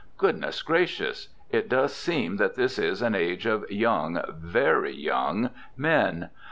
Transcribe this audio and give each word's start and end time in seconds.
Goodness 0.17 0.63
gracious! 0.63 1.27
It 1.51 1.69
does 1.69 1.93
seem 1.93 2.37
that 2.37 2.55
this 2.55 2.79
is 2.79 3.03
an 3.03 3.13
age 3.13 3.45
of 3.45 3.69
young, 3.69 4.19
very 4.35 4.95
young, 4.95 5.51
men. 5.77 6.31